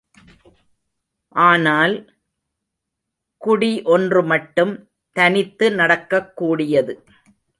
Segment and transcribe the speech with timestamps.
[1.29, 2.13] ஆனால்
[3.37, 4.73] குடி ஒன்றுமட்டும்
[5.15, 7.05] தனித்து நடக்கக் கூடியது.